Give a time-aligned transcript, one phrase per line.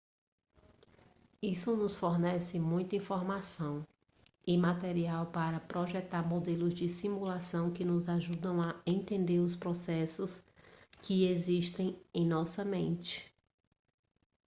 [1.43, 3.85] isso nos fornece muita informação
[4.47, 10.43] e material para projetar modelos de simulação que nos ajudam a entender os processos
[11.03, 13.31] que existem em nossa mente